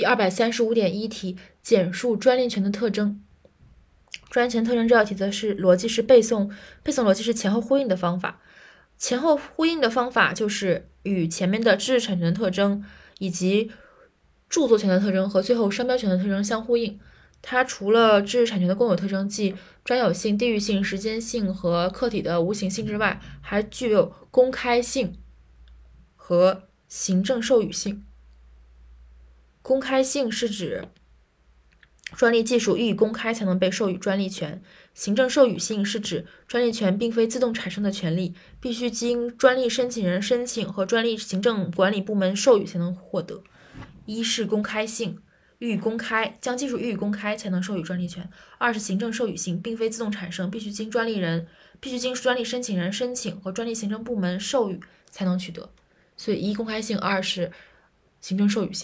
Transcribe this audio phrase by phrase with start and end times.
[0.00, 3.22] 第二百三十五点一题，简述专利权的特征。
[4.30, 6.50] 专利权特征这道题的是逻辑是背诵，
[6.82, 8.40] 背诵逻辑是前后呼应的方法。
[8.96, 12.82] 前后呼应的方法就是与前面的知识产权的特征，
[13.18, 13.70] 以及
[14.48, 16.98] 著作权的特征和最后商标权的特征相呼应。
[17.42, 19.54] 它除了知识产权的共有特征，即
[19.84, 25.18] 专有性、地域性、时间性和客体的无形性之外，还具有公开性
[26.16, 28.06] 和行政授予性。
[29.70, 30.88] 公开性是指
[32.16, 34.60] 专利技术予以公开才能被授予专利权；
[34.94, 43.44] 行政授予性是指专利权并非自动产生的权利，必须经专利申请人申请和专利行政管理部门授予才能获得。
[44.06, 45.20] 一是公开性。
[45.60, 48.28] 予以公开，将技术予以公开才能授予专利权。
[48.58, 51.46] 二是行政授予性，并非自动产生，必须经专利人、
[51.78, 55.70] 必须经专利申请人申请和专利行政部门授予才能取得。
[56.16, 57.52] 所以一公开性，二是
[58.20, 58.78] 行政授予性。